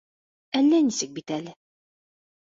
—Әллә 0.59 0.79
нисек 0.85 1.11
бит 1.17 1.33
әле... 1.35 1.53